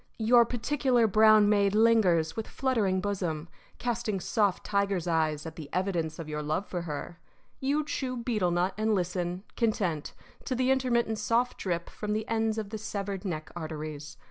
[0.17, 6.17] Your particular brown maid lingers, with fluttering bosom, casting soft tiger's eyes at the evidence
[6.17, 7.19] of your love for her.
[7.59, 12.57] You chew betel nut and listen, content, to the intermittent soft drip from the ends
[12.57, 14.17] of the severed neck arteries.